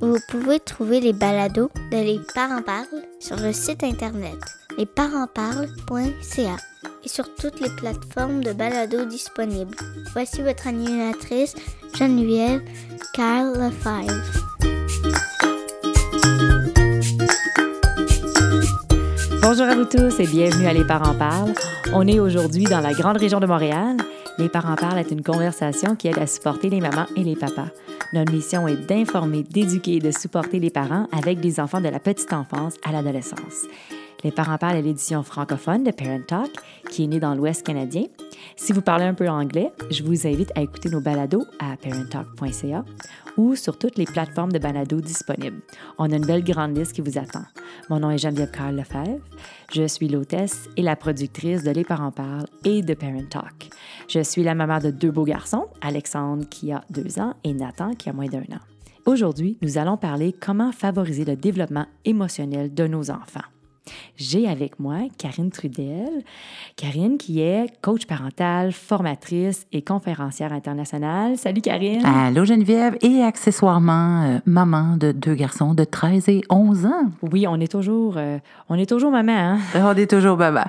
Vous 0.00 0.18
pouvez 0.28 0.60
trouver 0.60 1.00
les 1.00 1.12
balados 1.14 1.70
de 1.90 1.96
Les 1.96 2.20
Parents 2.34 2.62
Parlent 2.62 3.02
sur 3.18 3.36
le 3.36 3.52
site 3.52 3.82
internet 3.82 4.36
lesparentsparlent.ca 4.76 6.56
et 7.02 7.08
sur 7.08 7.34
toutes 7.34 7.60
les 7.60 7.70
plateformes 7.76 8.44
de 8.44 8.52
balados 8.52 9.06
disponibles. 9.06 9.74
Voici 10.12 10.42
votre 10.42 10.66
animatrice 10.66 11.54
Geneviève 11.94 12.60
Carl 13.14 13.54
Lefebvre. 13.58 14.22
Bonjour 19.40 19.66
à 19.66 19.76
vous 19.76 19.84
tous 19.84 20.20
et 20.20 20.26
bienvenue 20.26 20.66
à 20.66 20.74
Les 20.74 20.84
Parents 20.84 21.14
Parlent. 21.14 21.54
On 21.94 22.06
est 22.06 22.20
aujourd'hui 22.20 22.64
dans 22.64 22.80
la 22.80 22.92
grande 22.92 23.16
région 23.16 23.40
de 23.40 23.46
Montréal. 23.46 23.96
Les 24.38 24.50
Parents 24.50 24.76
Parlent 24.76 24.98
est 24.98 25.10
une 25.10 25.22
conversation 25.22 25.96
qui 25.96 26.08
aide 26.08 26.18
à 26.18 26.26
supporter 26.26 26.68
les 26.68 26.80
mamans 26.80 27.06
et 27.16 27.24
les 27.24 27.36
papas. 27.36 27.68
Notre 28.12 28.32
mission 28.32 28.68
est 28.68 28.76
d'informer, 28.76 29.42
d'éduquer 29.42 29.94
et 29.94 29.98
de 29.98 30.10
supporter 30.10 30.60
les 30.60 30.70
parents 30.70 31.08
avec 31.10 31.40
des 31.40 31.58
enfants 31.58 31.80
de 31.80 31.88
la 31.88 31.98
petite 31.98 32.34
enfance 32.34 32.74
à 32.84 32.92
l'adolescence. 32.92 33.64
Les 34.26 34.32
parents 34.32 34.58
parlent 34.58 34.74
est 34.74 34.82
l'édition 34.82 35.22
francophone 35.22 35.84
de 35.84 35.92
Parent 35.92 36.20
Talk, 36.26 36.50
qui 36.90 37.04
est 37.04 37.06
née 37.06 37.20
dans 37.20 37.36
l'Ouest 37.36 37.64
canadien. 37.64 38.06
Si 38.56 38.72
vous 38.72 38.80
parlez 38.80 39.04
un 39.04 39.14
peu 39.14 39.28
anglais, 39.28 39.70
je 39.88 40.02
vous 40.02 40.26
invite 40.26 40.50
à 40.56 40.62
écouter 40.62 40.88
nos 40.88 41.00
balados 41.00 41.44
à 41.60 41.76
parenttalk.ca 41.76 42.84
ou 43.36 43.54
sur 43.54 43.78
toutes 43.78 43.96
les 43.96 44.04
plateformes 44.04 44.50
de 44.50 44.58
balados 44.58 45.00
disponibles. 45.00 45.60
On 45.96 46.10
a 46.10 46.16
une 46.16 46.26
belle 46.26 46.42
grande 46.42 46.76
liste 46.76 46.94
qui 46.94 47.02
vous 47.02 47.18
attend. 47.18 47.44
Mon 47.88 48.00
nom 48.00 48.10
est 48.10 48.18
Geneviève 48.18 48.50
Carl 48.50 48.74
Lefebvre. 48.74 49.20
Je 49.72 49.86
suis 49.86 50.08
l'hôtesse 50.08 50.68
et 50.76 50.82
la 50.82 50.96
productrice 50.96 51.62
de 51.62 51.70
Les 51.70 51.84
Parents 51.84 52.10
Parlent 52.10 52.48
et 52.64 52.82
de 52.82 52.94
Parent 52.94 53.26
Talk. 53.30 53.70
Je 54.08 54.24
suis 54.24 54.42
la 54.42 54.56
maman 54.56 54.80
de 54.80 54.90
deux 54.90 55.12
beaux 55.12 55.22
garçons, 55.22 55.68
Alexandre 55.82 56.48
qui 56.48 56.72
a 56.72 56.82
deux 56.90 57.20
ans 57.20 57.34
et 57.44 57.52
Nathan 57.52 57.94
qui 57.94 58.10
a 58.10 58.12
moins 58.12 58.26
d'un 58.26 58.40
an. 58.40 58.60
Aujourd'hui, 59.04 59.56
nous 59.62 59.78
allons 59.78 59.96
parler 59.96 60.32
comment 60.32 60.72
favoriser 60.72 61.24
le 61.24 61.36
développement 61.36 61.86
émotionnel 62.04 62.74
de 62.74 62.88
nos 62.88 63.12
enfants. 63.12 63.42
J'ai 64.16 64.48
avec 64.48 64.78
moi 64.78 64.98
Karine 65.18 65.50
Trudel. 65.50 66.22
Karine 66.76 67.18
qui 67.18 67.40
est 67.40 67.66
coach 67.82 68.06
parental, 68.06 68.72
formatrice 68.72 69.66
et 69.72 69.82
conférencière 69.82 70.52
internationale. 70.52 71.36
Salut 71.36 71.60
Karine. 71.60 72.04
Allô 72.04 72.44
Geneviève 72.44 72.96
et 73.02 73.22
accessoirement 73.22 74.24
euh, 74.24 74.38
maman 74.46 74.96
de 74.96 75.12
deux 75.12 75.34
garçons 75.34 75.74
de 75.74 75.84
13 75.84 76.28
et 76.28 76.42
11 76.50 76.86
ans. 76.86 77.10
Oui, 77.22 77.46
on 77.46 77.60
est 77.60 77.70
toujours, 77.70 78.14
euh, 78.16 78.38
on 78.68 78.76
est 78.76 78.88
toujours 78.88 79.10
maman. 79.10 79.32
Hein? 79.32 79.58
On 79.76 79.96
est 79.96 80.10
toujours 80.10 80.36
maman. 80.36 80.64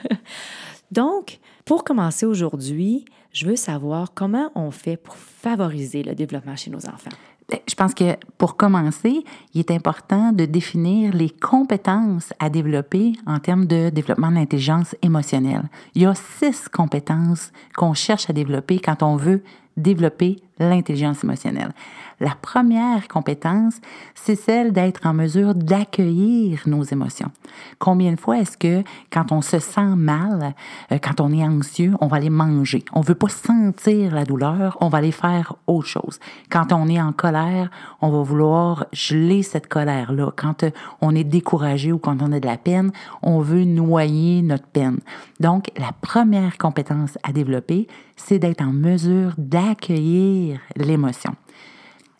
Donc, 0.90 1.38
pour 1.64 1.84
commencer 1.84 2.26
aujourd'hui, 2.26 3.04
je 3.32 3.46
veux 3.46 3.56
savoir 3.56 4.14
comment 4.14 4.50
on 4.54 4.70
fait 4.70 4.96
pour 4.96 5.16
favoriser 5.16 6.02
le 6.02 6.14
développement 6.14 6.56
chez 6.56 6.70
nos 6.70 6.86
enfants. 6.86 7.10
Ben, 7.48 7.60
je 7.68 7.74
pense 7.76 7.94
que 7.94 8.16
pour 8.38 8.56
commencer, 8.56 9.24
il 9.54 9.60
est 9.60 9.70
important 9.70 10.32
de 10.32 10.46
définir 10.46 11.14
les 11.14 11.30
compétences 11.30 12.32
à 12.40 12.50
développer 12.50 13.12
en 13.24 13.38
termes 13.38 13.66
de 13.66 13.88
développement 13.88 14.30
de 14.30 14.36
l'intelligence 14.36 14.96
émotionnelle. 15.02 15.62
Il 15.94 16.02
y 16.02 16.06
a 16.06 16.14
six 16.14 16.68
compétences 16.68 17.52
qu'on 17.76 17.94
cherche 17.94 18.28
à 18.28 18.32
développer 18.32 18.80
quand 18.80 19.04
on 19.04 19.14
veut 19.14 19.44
développer 19.76 20.42
l'intelligence 20.58 21.24
émotionnelle. 21.24 21.72
La 22.18 22.34
première 22.34 23.08
compétence, 23.08 23.74
c'est 24.14 24.36
celle 24.36 24.72
d'être 24.72 25.04
en 25.04 25.12
mesure 25.12 25.54
d'accueillir 25.54 26.62
nos 26.64 26.82
émotions. 26.82 27.30
Combien 27.78 28.12
de 28.12 28.18
fois 28.18 28.38
est-ce 28.38 28.56
que 28.56 28.82
quand 29.12 29.32
on 29.32 29.42
se 29.42 29.58
sent 29.58 29.94
mal, 29.96 30.54
euh, 30.92 30.98
quand 30.98 31.20
on 31.20 31.30
est 31.30 31.44
anxieux, 31.44 31.92
on 32.00 32.06
va 32.06 32.16
aller 32.16 32.30
manger? 32.30 32.84
On 32.94 33.02
veut 33.02 33.14
pas 33.14 33.28
sentir 33.28 34.14
la 34.14 34.24
douleur, 34.24 34.78
on 34.80 34.88
va 34.88 34.98
aller 34.98 35.12
faire 35.12 35.56
autre 35.66 35.88
chose. 35.88 36.18
Quand 36.48 36.72
on 36.72 36.88
est 36.88 37.00
en 37.00 37.12
colère, 37.12 37.70
on 38.00 38.08
va 38.08 38.22
vouloir 38.22 38.86
geler 38.92 39.42
cette 39.42 39.68
colère-là. 39.68 40.32
Quand 40.36 40.62
euh, 40.62 40.70
on 41.02 41.14
est 41.14 41.24
découragé 41.24 41.92
ou 41.92 41.98
quand 41.98 42.22
on 42.22 42.32
a 42.32 42.40
de 42.40 42.46
la 42.46 42.56
peine, 42.56 42.92
on 43.20 43.40
veut 43.40 43.64
noyer 43.64 44.40
notre 44.40 44.66
peine. 44.66 45.00
Donc, 45.38 45.70
la 45.76 45.92
première 46.00 46.56
compétence 46.56 47.18
à 47.22 47.32
développer, 47.32 47.88
c'est 48.16 48.38
d'être 48.38 48.62
en 48.62 48.72
mesure 48.72 49.32
d'accueillir 49.36 50.45
l'émotion. 50.76 51.34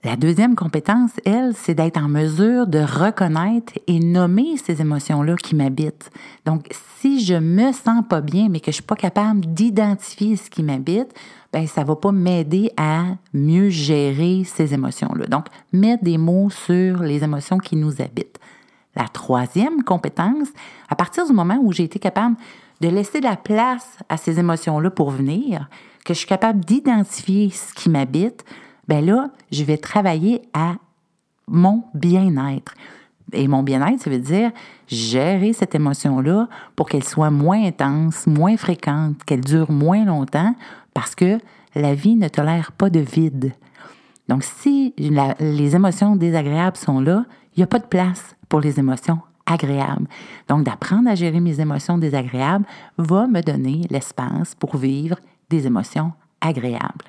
La 0.06 0.14
deuxième 0.14 0.54
compétence, 0.54 1.10
elle, 1.24 1.52
c'est 1.56 1.74
d'être 1.74 1.96
en 1.96 2.08
mesure 2.08 2.68
de 2.68 2.78
reconnaître 2.78 3.72
et 3.88 3.98
nommer 3.98 4.56
ces 4.56 4.80
émotions-là 4.80 5.34
qui 5.34 5.56
m'habitent. 5.56 6.10
Donc, 6.44 6.68
si 7.00 7.24
je 7.24 7.34
me 7.34 7.72
sens 7.72 8.04
pas 8.08 8.20
bien, 8.20 8.48
mais 8.48 8.60
que 8.60 8.70
je 8.70 8.76
suis 8.76 8.84
pas 8.84 8.94
capable 8.94 9.40
d'identifier 9.40 10.36
ce 10.36 10.48
qui 10.48 10.62
m'habite, 10.62 11.12
ben 11.52 11.66
ça 11.66 11.82
va 11.82 11.96
pas 11.96 12.12
m'aider 12.12 12.70
à 12.76 13.16
mieux 13.34 13.68
gérer 13.68 14.44
ces 14.44 14.74
émotions-là. 14.74 15.26
Donc, 15.26 15.46
mettre 15.72 16.04
des 16.04 16.18
mots 16.18 16.50
sur 16.50 17.02
les 17.02 17.24
émotions 17.24 17.58
qui 17.58 17.74
nous 17.74 18.00
habitent. 18.00 18.38
La 18.94 19.08
troisième 19.08 19.82
compétence, 19.82 20.48
à 20.88 20.94
partir 20.94 21.26
du 21.26 21.32
moment 21.32 21.58
où 21.60 21.72
j'ai 21.72 21.82
été 21.82 21.98
capable 21.98 22.36
de 22.80 22.88
laisser 22.88 23.20
la 23.20 23.34
place 23.34 23.98
à 24.08 24.16
ces 24.16 24.38
émotions-là 24.38 24.90
pour 24.90 25.10
venir, 25.10 25.68
que 26.06 26.14
je 26.14 26.20
suis 26.20 26.28
capable 26.28 26.64
d'identifier 26.64 27.50
ce 27.50 27.74
qui 27.74 27.90
m'habite, 27.90 28.44
ben 28.86 29.04
là, 29.04 29.30
je 29.50 29.64
vais 29.64 29.76
travailler 29.76 30.40
à 30.54 30.76
mon 31.48 31.82
bien-être. 31.94 32.74
Et 33.32 33.48
mon 33.48 33.64
bien-être, 33.64 34.00
ça 34.02 34.10
veut 34.10 34.20
dire 34.20 34.52
gérer 34.86 35.52
cette 35.52 35.74
émotion-là 35.74 36.48
pour 36.76 36.88
qu'elle 36.88 37.02
soit 37.02 37.30
moins 37.30 37.64
intense, 37.64 38.28
moins 38.28 38.56
fréquente, 38.56 39.24
qu'elle 39.24 39.40
dure 39.40 39.72
moins 39.72 40.04
longtemps, 40.04 40.54
parce 40.94 41.16
que 41.16 41.38
la 41.74 41.94
vie 41.94 42.14
ne 42.14 42.28
tolère 42.28 42.70
pas 42.70 42.88
de 42.88 43.00
vide. 43.00 43.52
Donc, 44.28 44.44
si 44.44 44.94
les 44.96 45.74
émotions 45.74 46.14
désagréables 46.14 46.76
sont 46.76 47.00
là, 47.00 47.24
il 47.56 47.60
n'y 47.60 47.64
a 47.64 47.68
pas 47.68 47.80
de 47.80 47.86
place 47.86 48.36
pour 48.48 48.60
les 48.60 48.78
émotions 48.78 49.18
agréables. 49.44 50.06
Donc, 50.48 50.62
d'apprendre 50.62 51.08
à 51.10 51.16
gérer 51.16 51.40
mes 51.40 51.60
émotions 51.60 51.98
désagréables 51.98 52.64
va 52.96 53.26
me 53.26 53.40
donner 53.40 53.86
l'espace 53.90 54.54
pour 54.54 54.76
vivre 54.76 55.16
des 55.50 55.66
émotions 55.66 56.12
agréables. 56.40 57.04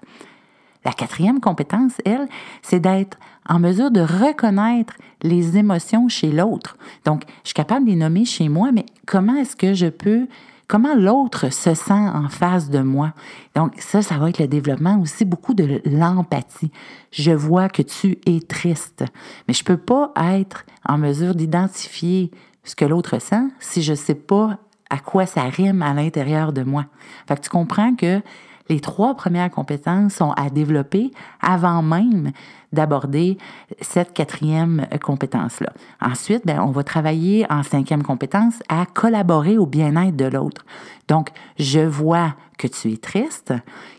La 0.85 0.93
quatrième 0.93 1.41
compétence, 1.41 1.93
elle, 2.05 2.27
c'est 2.61 2.79
d'être 2.79 3.17
en 3.49 3.59
mesure 3.59 3.91
de 3.91 4.01
reconnaître 4.01 4.93
les 5.21 5.57
émotions 5.57 6.07
chez 6.07 6.31
l'autre. 6.31 6.77
Donc, 7.03 7.23
je 7.43 7.49
suis 7.49 7.53
capable 7.53 7.85
de 7.85 7.91
les 7.91 7.97
nommer 7.97 8.25
chez 8.25 8.47
moi, 8.47 8.71
mais 8.71 8.85
comment 9.05 9.35
est-ce 9.35 9.55
que 9.55 9.73
je 9.73 9.87
peux, 9.87 10.27
comment 10.67 10.95
l'autre 10.95 11.51
se 11.51 11.73
sent 11.73 11.93
en 11.93 12.29
face 12.29 12.69
de 12.69 12.79
moi? 12.79 13.13
Donc, 13.55 13.73
ça, 13.79 14.01
ça 14.01 14.17
va 14.17 14.29
être 14.29 14.39
le 14.39 14.47
développement 14.47 14.99
aussi 15.01 15.25
beaucoup 15.25 15.53
de 15.53 15.81
l'empathie. 15.85 16.71
Je 17.11 17.31
vois 17.31 17.67
que 17.67 17.81
tu 17.81 18.19
es 18.25 18.39
triste, 18.39 19.03
mais 19.47 19.53
je 19.53 19.63
ne 19.63 19.67
peux 19.67 19.77
pas 19.77 20.13
être 20.15 20.65
en 20.87 20.97
mesure 20.97 21.35
d'identifier 21.35 22.31
ce 22.63 22.75
que 22.75 22.85
l'autre 22.85 23.19
sent 23.19 23.43
si 23.59 23.81
je 23.81 23.91
ne 23.91 23.97
sais 23.97 24.15
pas 24.15 24.57
à 24.89 24.99
quoi 24.99 25.25
ça 25.25 25.43
rime 25.43 25.81
à 25.81 25.93
l'intérieur 25.93 26.53
de 26.53 26.63
moi. 26.63 26.85
Fait 27.27 27.39
tu 27.39 27.49
comprends 27.49 27.95
que 27.95 28.21
les 28.69 28.79
trois 28.79 29.15
premières 29.15 29.49
compétences 29.49 30.15
sont 30.15 30.31
à 30.31 30.49
développer 30.49 31.11
avant 31.41 31.81
même 31.81 32.31
d'aborder 32.73 33.37
cette 33.79 34.13
quatrième 34.13 34.87
compétence-là. 35.01 35.71
Ensuite, 36.01 36.45
ben, 36.45 36.59
on 36.61 36.71
va 36.71 36.83
travailler 36.83 37.45
en 37.49 37.63
cinquième 37.63 38.03
compétence 38.03 38.55
à 38.67 38.85
collaborer 38.85 39.57
au 39.57 39.65
bien-être 39.65 40.17
de 40.17 40.25
l'autre. 40.25 40.65
Donc, 41.07 41.29
je 41.57 41.79
vois 41.79 42.35
que 42.57 42.67
tu 42.67 42.91
es 42.91 42.97
triste. 42.97 43.53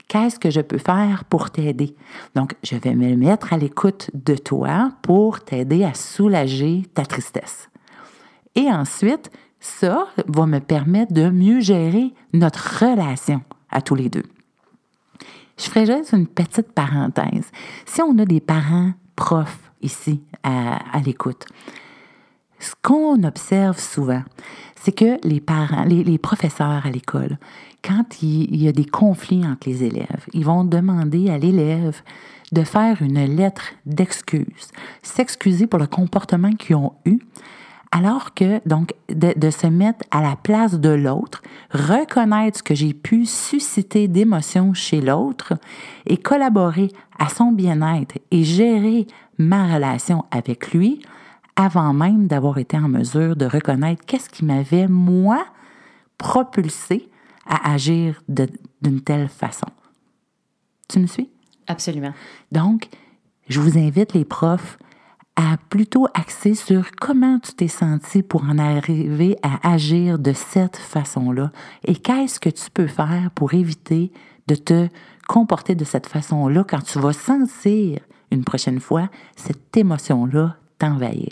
Qu'est-ce 0.08 0.38
que 0.38 0.50
je 0.50 0.60
peux 0.60 0.78
faire 0.78 1.24
pour 1.24 1.50
t'aider? 1.50 1.96
Donc, 2.34 2.54
je 2.62 2.76
vais 2.76 2.94
me 2.94 3.16
mettre 3.16 3.54
à 3.54 3.56
l'écoute 3.56 4.10
de 4.12 4.34
toi 4.34 4.90
pour 5.00 5.40
t'aider 5.40 5.84
à 5.84 5.94
soulager 5.94 6.82
ta 6.92 7.06
tristesse. 7.06 7.70
Et 8.54 8.70
ensuite, 8.70 9.30
ça 9.60 10.06
va 10.26 10.46
me 10.46 10.60
permettre 10.60 11.12
de 11.12 11.30
mieux 11.30 11.60
gérer 11.60 12.12
notre 12.32 12.84
relation 12.84 13.42
à 13.70 13.80
tous 13.80 13.94
les 13.94 14.08
deux. 14.08 14.24
Je 15.58 15.64
ferai 15.64 15.86
juste 15.86 16.12
une 16.12 16.26
petite 16.26 16.72
parenthèse. 16.72 17.50
Si 17.84 18.00
on 18.00 18.16
a 18.18 18.24
des 18.24 18.40
parents 18.40 18.92
profs 19.16 19.72
ici 19.82 20.22
à, 20.44 21.00
l'écoute, 21.04 21.46
ce 22.60 22.72
qu'on 22.82 23.22
observe 23.24 23.78
souvent, 23.78 24.22
c'est 24.76 24.92
que 24.92 25.18
les 25.26 25.40
parents, 25.40 25.84
les, 25.84 26.18
professeurs 26.18 26.86
à 26.86 26.90
l'école, 26.90 27.38
quand 27.82 28.22
il, 28.22 28.56
y 28.56 28.68
a 28.68 28.72
des 28.72 28.84
conflits 28.84 29.44
entre 29.44 29.68
les 29.68 29.82
élèves, 29.82 30.26
ils 30.32 30.44
vont 30.44 30.64
demander 30.64 31.30
à 31.30 31.38
l'élève 31.38 32.00
de 32.52 32.62
faire 32.62 33.02
une 33.02 33.24
lettre 33.24 33.72
d'excuse, 33.84 34.70
s'excuser 35.02 35.66
pour 35.66 35.78
le 35.78 35.86
comportement 35.86 36.52
qu'ils 36.52 36.76
ont 36.76 36.94
eu, 37.04 37.18
alors 37.90 38.34
que, 38.34 38.60
donc, 38.68 38.92
de, 39.08 39.32
de, 39.36 39.50
se 39.50 39.66
mettre 39.66 40.04
à 40.10 40.22
la 40.22 40.36
place 40.36 40.78
de 40.78 40.90
l'autre, 40.90 41.42
reconnaître 41.70 42.58
ce 42.58 42.62
que 42.62 42.74
j'ai 42.74 42.92
pu 42.92 43.24
susciter 43.24 44.08
d'émotions 44.08 44.74
chez 44.74 45.00
l'autre 45.00 45.54
et 46.06 46.18
collaborer 46.18 46.88
à 47.18 47.28
son 47.28 47.52
bien-être 47.52 48.18
et 48.30 48.44
gérer 48.44 49.06
ma 49.38 49.74
relation 49.74 50.24
avec 50.30 50.72
lui 50.72 51.00
avant 51.56 51.92
même 51.92 52.28
d'avoir 52.28 52.58
été 52.58 52.76
en 52.76 52.88
mesure 52.88 53.34
de 53.34 53.44
reconnaître 53.44 54.04
qu'est-ce 54.06 54.28
qui 54.30 54.44
m'avait, 54.44 54.86
moi, 54.86 55.44
propulsé 56.16 57.08
à 57.46 57.72
agir 57.72 58.22
d'une 58.28 59.00
telle 59.00 59.28
façon. 59.28 59.66
Tu 60.88 61.00
me 61.00 61.06
suis? 61.06 61.28
Absolument. 61.66 62.12
Donc, 62.52 62.88
je 63.48 63.60
vous 63.60 63.76
invite, 63.76 64.14
les 64.14 64.24
profs, 64.24 64.78
à 65.38 65.56
plutôt 65.70 66.08
axer 66.14 66.56
sur 66.56 66.90
comment 67.00 67.38
tu 67.38 67.52
t'es 67.52 67.68
senti 67.68 68.24
pour 68.24 68.42
en 68.42 68.58
arriver 68.58 69.38
à 69.44 69.72
agir 69.72 70.18
de 70.18 70.32
cette 70.32 70.76
façon-là 70.76 71.52
et 71.84 71.94
qu'est-ce 71.94 72.40
que 72.40 72.50
tu 72.50 72.68
peux 72.74 72.88
faire 72.88 73.30
pour 73.36 73.54
éviter 73.54 74.10
de 74.48 74.56
te 74.56 74.88
comporter 75.28 75.76
de 75.76 75.84
cette 75.84 76.08
façon-là 76.08 76.64
quand 76.68 76.82
tu 76.82 76.98
vas 76.98 77.12
sentir 77.12 78.00
une 78.32 78.42
prochaine 78.42 78.80
fois 78.80 79.08
cette 79.36 79.76
émotion-là 79.76 80.56
t'envahir. 80.78 81.28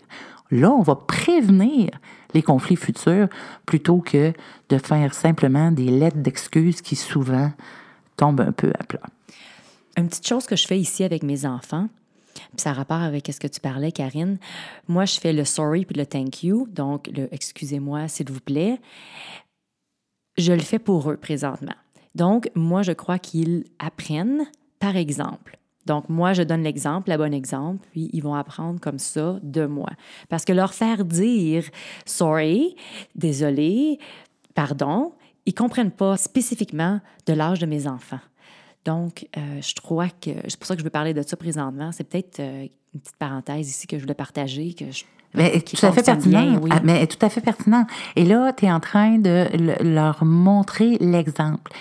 Là, 0.52 0.70
on 0.70 0.82
va 0.82 0.94
prévenir 0.94 1.90
les 2.32 2.42
conflits 2.42 2.76
futurs 2.76 3.28
plutôt 3.64 3.98
que 3.98 4.32
de 4.68 4.78
faire 4.78 5.14
simplement 5.14 5.72
des 5.72 5.90
lettres 5.90 6.18
d'excuses 6.18 6.80
qui 6.80 6.94
souvent 6.94 7.50
tombent 8.16 8.42
un 8.42 8.52
peu 8.52 8.70
à 8.78 8.84
plat. 8.84 9.00
Une 9.96 10.06
petite 10.06 10.28
chose 10.28 10.46
que 10.46 10.54
je 10.54 10.66
fais 10.68 10.78
ici 10.78 11.02
avec 11.02 11.24
mes 11.24 11.44
enfants, 11.44 11.88
ça 12.60 12.70
a 12.70 12.72
rapport 12.72 13.00
avec 13.00 13.26
ce 13.32 13.40
que 13.40 13.46
tu 13.46 13.60
parlais, 13.60 13.92
Karine. 13.92 14.38
Moi, 14.88 15.04
je 15.04 15.18
fais 15.18 15.32
le 15.32 15.44
sorry 15.44 15.84
puis 15.84 15.96
le 15.96 16.06
thank 16.06 16.42
you, 16.42 16.66
donc 16.70 17.08
le 17.08 17.28
excusez-moi, 17.32 18.08
s'il 18.08 18.30
vous 18.30 18.40
plaît. 18.40 18.80
Je 20.36 20.52
le 20.52 20.60
fais 20.60 20.78
pour 20.78 21.10
eux 21.10 21.16
présentement. 21.16 21.74
Donc, 22.14 22.50
moi, 22.54 22.82
je 22.82 22.92
crois 22.92 23.18
qu'ils 23.18 23.64
apprennent 23.78 24.46
par 24.78 24.96
exemple. 24.96 25.58
Donc, 25.86 26.08
moi, 26.08 26.32
je 26.32 26.42
donne 26.42 26.62
l'exemple, 26.62 27.10
le 27.10 27.16
bon 27.16 27.32
exemple, 27.32 27.86
puis 27.92 28.10
ils 28.12 28.22
vont 28.22 28.34
apprendre 28.34 28.80
comme 28.80 28.98
ça 28.98 29.38
de 29.42 29.66
moi. 29.66 29.90
Parce 30.28 30.44
que 30.44 30.52
leur 30.52 30.74
faire 30.74 31.04
dire 31.04 31.64
sorry, 32.04 32.74
désolé, 33.14 33.98
pardon, 34.54 35.12
ils 35.46 35.54
comprennent 35.54 35.92
pas 35.92 36.16
spécifiquement 36.16 37.00
de 37.26 37.32
l'âge 37.32 37.60
de 37.60 37.66
mes 37.66 37.86
enfants. 37.86 38.20
Donc, 38.86 39.26
euh, 39.36 39.60
je 39.60 39.74
crois 39.82 40.08
que 40.08 40.30
c'est 40.46 40.56
pour 40.58 40.66
ça 40.66 40.74
que 40.74 40.80
je 40.80 40.84
veux 40.84 40.90
parler 40.90 41.12
de 41.12 41.20
ça 41.22 41.36
présentement. 41.36 41.90
C'est 41.92 42.04
peut-être 42.04 42.38
euh, 42.38 42.66
une 42.94 43.00
petite 43.00 43.16
parenthèse 43.16 43.68
ici 43.68 43.88
que 43.88 43.98
je 43.98 44.02
voulais 44.02 44.14
partager, 44.14 44.72
que 44.74 44.90
je, 44.92 45.04
mais 45.34 45.60
tout 45.60 45.84
à 45.84 45.92
fait 45.92 46.02
pertinent. 46.02 46.58
oui. 46.62 46.70
Ah, 46.72 46.80
mais 46.82 47.06
tout 47.06 47.18
à 47.20 47.28
fait 47.28 47.40
pertinent. 47.40 47.84
Et 48.14 48.24
là, 48.24 48.52
tu 48.52 48.64
es 48.64 48.72
en 48.72 48.80
train 48.80 49.18
de 49.18 49.48
leur 49.82 50.24
montrer 50.24 50.96
l'exemple. 51.00 51.72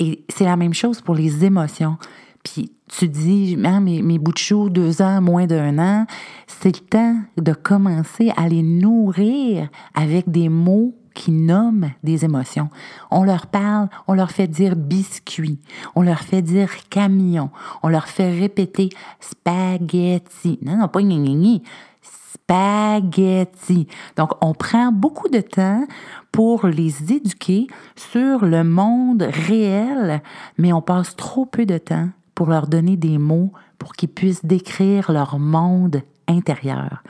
Et 0.00 0.24
c'est 0.28 0.44
la 0.44 0.56
même 0.56 0.74
chose 0.74 1.02
pour 1.02 1.14
les 1.14 1.44
émotions. 1.44 1.98
Puis 2.42 2.72
tu 2.88 3.08
dis, 3.08 3.56
ah, 3.64 3.78
mes, 3.78 4.02
mes 4.02 4.18
bouts 4.18 4.32
de 4.32 4.38
chou, 4.38 4.70
deux 4.70 5.02
ans, 5.02 5.20
moins 5.20 5.46
d'un 5.46 5.78
an, 5.78 6.06
c'est 6.46 6.80
le 6.80 6.86
temps 6.86 7.16
de 7.36 7.52
commencer 7.52 8.32
à 8.36 8.48
les 8.48 8.62
nourrir 8.62 9.68
avec 9.94 10.28
des 10.30 10.48
mots 10.48 10.94
qui 11.16 11.32
nomment 11.32 11.90
des 12.04 12.24
émotions. 12.24 12.68
On 13.10 13.24
leur 13.24 13.46
parle, 13.46 13.88
on 14.06 14.12
leur 14.12 14.30
fait 14.30 14.46
dire 14.46 14.76
biscuit, 14.76 15.58
on 15.96 16.02
leur 16.02 16.20
fait 16.20 16.42
dire 16.42 16.70
camion, 16.90 17.50
on 17.82 17.88
leur 17.88 18.06
fait 18.06 18.30
répéter 18.30 18.90
spaghetti. 19.18 20.58
Non, 20.62 20.76
non, 20.76 20.88
pas 20.88 21.00
gni, 21.00 21.62
spaghetti. 22.02 23.88
Donc, 24.16 24.32
on 24.42 24.52
prend 24.52 24.92
beaucoup 24.92 25.28
de 25.28 25.40
temps 25.40 25.84
pour 26.30 26.66
les 26.66 27.12
éduquer 27.12 27.66
sur 27.96 28.44
le 28.44 28.62
monde 28.62 29.22
réel, 29.22 30.22
mais 30.58 30.72
on 30.74 30.82
passe 30.82 31.16
trop 31.16 31.46
peu 31.46 31.64
de 31.64 31.78
temps 31.78 32.10
pour 32.34 32.48
leur 32.48 32.66
donner 32.66 32.98
des 32.98 33.16
mots 33.16 33.52
pour 33.78 33.94
qu'ils 33.94 34.10
puissent 34.10 34.44
décrire 34.44 35.10
leur 35.10 35.38
monde 35.38 36.02
intérieur. 36.28 37.02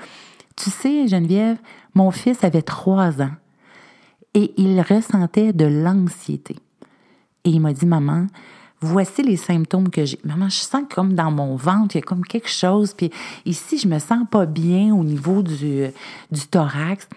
Tu 0.55 0.71
sais, 0.71 1.09
Geneviève, 1.09 1.59
mon 1.95 2.13
fils 2.13 2.45
avait 2.45 2.63
trois 2.63 3.21
ans 3.21 3.33
et 4.37 4.53
il 4.59 4.79
ressentait 4.83 5.55
de 5.55 5.65
l'anxiété. 5.65 6.57
Et 7.45 7.51
il 7.51 7.61
m'a 7.61 7.73
dit, 7.73 7.87
maman, 7.87 8.27
voici 8.83 9.23
les 9.23 9.39
symptômes 9.39 9.89
que 9.89 10.05
j'ai. 10.05 10.21
Maman, 10.25 10.51
je 10.51 10.57
sens 10.59 10.83
comme 10.95 11.15
dans 11.15 11.31
mon 11.31 11.57
ventre, 11.57 11.97
il 11.97 12.01
y 12.01 12.03
a 12.03 12.07
comme 12.07 12.25
quelque 12.25 12.51
chose. 12.51 12.93
Puis 12.93 13.11
ici, 13.47 13.79
je 13.79 13.89
me 13.89 13.99
sens 13.99 14.27
pas 14.31 14.45
bien 14.45 14.95
au 14.95 15.03
niveau 15.03 15.43
du, 15.43 15.87
du 16.31 16.47
thorax. 16.51 17.09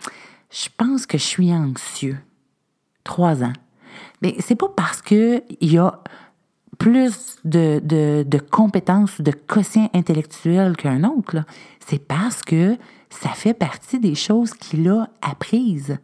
Je 0.49 0.69
pense 0.77 1.05
que 1.05 1.17
je 1.17 1.23
suis 1.23 1.51
anxieux. 1.51 2.17
Trois 3.03 3.43
ans. 3.43 3.53
Mais 4.21 4.35
c'est 4.39 4.55
pas 4.55 4.69
parce 4.69 5.01
qu'il 5.01 5.43
y 5.59 5.77
a 5.77 6.01
plus 6.77 7.37
de, 7.43 7.81
de, 7.83 8.23
de 8.25 8.37
compétences, 8.37 9.19
de 9.19 9.31
quotient 9.31 9.89
intellectuel 9.93 10.77
qu'un 10.77 11.03
autre. 11.03 11.43
C'est 11.85 11.99
parce 11.99 12.41
que 12.43 12.77
ça 13.09 13.29
fait 13.29 13.53
partie 13.53 13.99
des 13.99 14.15
choses 14.15 14.53
qu'il 14.53 14.87
a 14.89 15.09
apprises. 15.21 15.97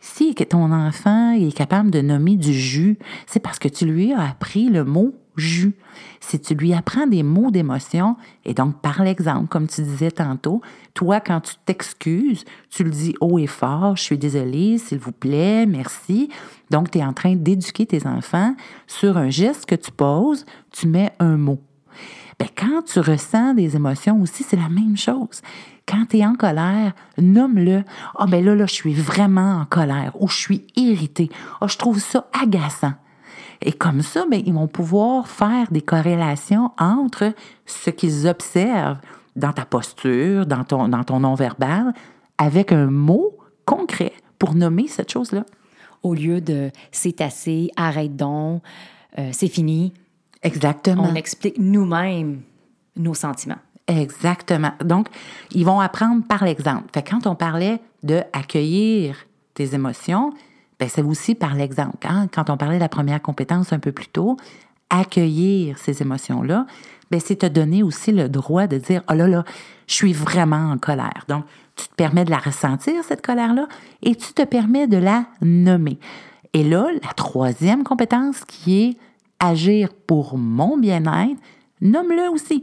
Si 0.00 0.34
ton 0.34 0.72
enfant 0.72 1.32
est 1.32 1.56
capable 1.56 1.90
de 1.90 2.00
nommer 2.00 2.36
du 2.36 2.52
jus, 2.52 2.98
c'est 3.26 3.40
parce 3.40 3.58
que 3.58 3.68
tu 3.68 3.84
lui 3.84 4.12
as 4.12 4.28
appris 4.28 4.68
le 4.68 4.84
mot 4.84 5.14
jus. 5.36 5.74
Si 6.20 6.40
tu 6.40 6.54
lui 6.54 6.74
apprends 6.74 7.06
des 7.06 7.22
mots 7.22 7.50
d'émotion, 7.50 8.16
et 8.44 8.54
donc 8.54 8.80
par 8.80 9.02
l'exemple, 9.02 9.48
comme 9.48 9.66
tu 9.66 9.82
disais 9.82 10.10
tantôt, 10.10 10.60
toi, 10.94 11.20
quand 11.20 11.40
tu 11.40 11.54
t'excuses, 11.64 12.44
tu 12.70 12.84
le 12.84 12.90
dis 12.90 13.14
haut 13.20 13.38
et 13.38 13.46
fort, 13.46 13.96
je 13.96 14.02
suis 14.02 14.18
désolée, 14.18 14.78
s'il 14.78 14.98
vous 14.98 15.12
plaît, 15.12 15.64
merci. 15.66 16.28
Donc, 16.70 16.90
tu 16.90 16.98
es 16.98 17.04
en 17.04 17.12
train 17.12 17.34
d'éduquer 17.36 17.86
tes 17.86 18.06
enfants 18.06 18.54
sur 18.86 19.16
un 19.16 19.30
geste 19.30 19.66
que 19.66 19.74
tu 19.74 19.90
poses, 19.90 20.44
tu 20.72 20.88
mets 20.88 21.12
un 21.18 21.36
mot. 21.36 21.60
Quand 22.56 22.82
tu 22.82 23.00
ressens 23.00 23.54
des 23.54 23.76
émotions 23.76 24.20
aussi, 24.20 24.42
c'est 24.42 24.56
la 24.56 24.68
même 24.68 24.96
chose. 24.96 25.42
Quand 25.86 26.06
tu 26.10 26.18
es 26.18 26.26
en 26.26 26.34
colère, 26.34 26.92
nomme-le. 27.16 27.84
Ah, 28.16 28.26
ben 28.26 28.44
là, 28.44 28.54
là, 28.54 28.66
je 28.66 28.74
suis 28.74 28.94
vraiment 28.94 29.60
en 29.60 29.64
colère 29.64 30.12
ou 30.20 30.28
je 30.28 30.36
suis 30.36 30.66
irrité. 30.76 31.30
Ah, 31.60 31.66
je 31.66 31.76
trouve 31.78 31.98
ça 31.98 32.28
agaçant. 32.40 32.92
Et 33.62 33.72
comme 33.72 34.02
ça, 34.02 34.24
bien, 34.30 34.42
ils 34.44 34.52
vont 34.52 34.68
pouvoir 34.68 35.28
faire 35.28 35.70
des 35.70 35.80
corrélations 35.80 36.72
entre 36.78 37.32
ce 37.64 37.90
qu'ils 37.90 38.26
observent 38.26 38.98
dans 39.34 39.52
ta 39.52 39.64
posture, 39.64 40.46
dans 40.46 40.64
ton, 40.64 40.88
dans 40.88 41.04
ton 41.04 41.20
non-verbal, 41.20 41.92
avec 42.38 42.72
un 42.72 42.86
mot 42.86 43.36
concret 43.64 44.12
pour 44.38 44.54
nommer 44.54 44.88
cette 44.88 45.10
chose-là. 45.10 45.44
Au 46.02 46.14
lieu 46.14 46.40
de 46.40 46.70
c'est 46.92 47.20
assez, 47.20 47.70
arrête 47.76 48.14
donc, 48.14 48.62
euh, 49.18 49.30
c'est 49.32 49.48
fini. 49.48 49.92
Exactement. 50.42 51.04
On 51.10 51.14
explique 51.14 51.58
nous-mêmes 51.58 52.40
nos 52.96 53.14
sentiments. 53.14 53.58
Exactement. 53.86 54.72
Donc, 54.84 55.08
ils 55.52 55.64
vont 55.64 55.80
apprendre 55.80 56.22
par 56.26 56.44
l'exemple. 56.44 56.84
Fait 56.92 57.02
quand 57.02 57.26
on 57.26 57.34
parlait 57.34 57.80
de 58.02 58.22
accueillir 58.32 59.16
tes 59.54 59.74
émotions, 59.74 60.32
ben 60.78 60.88
c'est 60.88 61.02
aussi 61.02 61.34
par 61.34 61.54
l'exemple. 61.54 62.06
Hein? 62.06 62.28
Quand 62.32 62.50
on 62.50 62.56
parlait 62.56 62.76
de 62.76 62.82
la 62.82 62.88
première 62.88 63.20
compétence 63.20 63.72
un 63.72 63.78
peu 63.78 63.92
plus 63.92 64.08
tôt, 64.08 64.36
accueillir 64.90 65.78
ces 65.78 66.02
émotions-là, 66.02 66.66
ben 67.10 67.18
c'est 67.18 67.36
te 67.36 67.46
donner 67.46 67.82
aussi 67.82 68.12
le 68.12 68.28
droit 68.28 68.66
de 68.66 68.76
dire 68.76 69.02
oh 69.10 69.14
là 69.14 69.26
là, 69.26 69.44
je 69.86 69.94
suis 69.94 70.12
vraiment 70.12 70.70
en 70.70 70.78
colère. 70.78 71.24
Donc, 71.28 71.44
tu 71.76 71.88
te 71.88 71.94
permets 71.94 72.24
de 72.24 72.30
la 72.30 72.38
ressentir 72.38 73.02
cette 73.04 73.24
colère-là 73.24 73.66
et 74.02 74.14
tu 74.14 74.32
te 74.34 74.42
permets 74.42 74.86
de 74.86 74.98
la 74.98 75.24
nommer. 75.40 75.98
Et 76.52 76.64
là, 76.64 76.88
la 77.02 77.12
troisième 77.14 77.84
compétence 77.84 78.44
qui 78.44 78.82
est 78.82 78.96
agir 79.40 79.92
pour 80.06 80.36
mon 80.36 80.76
bien-être, 80.76 81.40
nomme-le 81.80 82.30
aussi. 82.30 82.62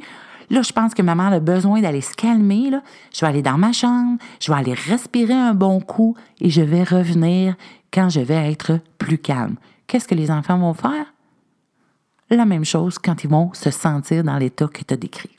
Là, 0.50 0.62
je 0.62 0.72
pense 0.72 0.94
que 0.94 1.02
maman 1.02 1.28
a 1.28 1.40
besoin 1.40 1.82
d'aller 1.82 2.02
se 2.02 2.14
calmer. 2.14 2.70
Je 3.14 3.22
vais 3.22 3.28
aller 3.28 3.42
dans 3.42 3.58
ma 3.58 3.72
chambre, 3.72 4.20
je 4.40 4.52
vais 4.52 4.58
aller 4.58 4.74
respirer 4.74 5.34
un 5.34 5.54
bon 5.54 5.80
coup 5.80 6.16
et 6.40 6.50
je 6.50 6.62
vais 6.62 6.84
revenir 6.84 7.56
quand 7.92 8.10
je 8.10 8.20
vais 8.20 8.52
être 8.52 8.80
plus 8.98 9.18
calme. 9.18 9.56
Qu'est-ce 9.88 10.08
que 10.08 10.16
les 10.16 10.32
enfants 10.32 10.58
vont 10.58 10.74
faire? 10.74 11.14
La 12.30 12.46
même 12.46 12.66
chose 12.66 12.98
quand 12.98 13.24
ils 13.24 13.30
vont 13.30 13.54
se 13.54 13.72
sentir 13.72 14.24
dans 14.24 14.38
l'état 14.38 14.68
que 14.68 14.84
tu 14.84 14.94
as 14.94 14.98
décrit. 14.98 15.36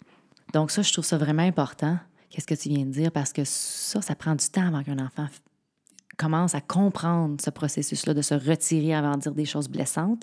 Donc 0.53 0.71
ça, 0.71 0.83
je 0.83 0.93
trouve 0.93 1.05
ça 1.05 1.19
vraiment 1.19 1.43
important. 1.43 1.99
Qu'est-ce 2.31 2.47
que 2.47 2.55
tu 2.55 2.69
viens 2.69 2.85
de 2.85 2.91
dire? 2.91 3.13
Parce 3.13 3.33
que 3.33 3.43
ça, 3.45 4.01
ça 4.01 4.15
prend 4.15 4.35
du 4.35 4.49
temps 4.49 4.67
avant 4.67 4.83
qu'un 4.83 4.99
enfant 4.99 5.27
commence 6.17 6.55
à 6.55 6.61
comprendre 6.61 7.37
ce 7.41 7.51
processus-là, 7.51 8.15
de 8.15 8.23
se 8.23 8.35
retirer 8.35 8.95
avant 8.95 9.15
de 9.15 9.21
dire 9.21 9.35
des 9.35 9.45
choses 9.45 9.69
blessantes. 9.69 10.23